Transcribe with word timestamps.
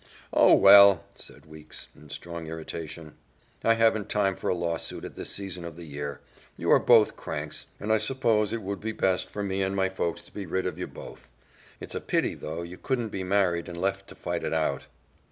"Oh, 0.33 0.55
well!" 0.55 1.03
said 1.13 1.45
Weeks 1.45 1.87
in 1.95 2.09
strong 2.09 2.47
irritation, 2.47 3.17
"I 3.63 3.75
haven't 3.75 4.09
time 4.09 4.35
for 4.35 4.49
a 4.49 4.55
lawsuit 4.55 5.05
at 5.05 5.13
this 5.13 5.29
season 5.29 5.63
of 5.63 5.75
the 5.75 5.85
year. 5.85 6.21
You 6.57 6.71
are 6.71 6.79
both 6.79 7.15
cranks, 7.15 7.67
and 7.79 7.93
I 7.93 7.99
suppose 7.99 8.51
it 8.51 8.63
would 8.63 8.79
be 8.79 8.93
best 8.93 9.29
for 9.29 9.43
me 9.43 9.61
and 9.61 9.75
my 9.75 9.89
folks 9.89 10.23
to 10.23 10.33
be 10.33 10.47
rid 10.47 10.65
of 10.65 10.79
you 10.79 10.87
both. 10.87 11.29
It's 11.79 11.93
a 11.93 12.01
pity, 12.01 12.33
though, 12.33 12.63
you 12.63 12.77
couldn't 12.79 13.09
be 13.09 13.23
married 13.23 13.69
and 13.69 13.79
left 13.79 14.07
to 14.07 14.15
fight 14.15 14.43
it 14.43 14.53
out." 14.53 14.87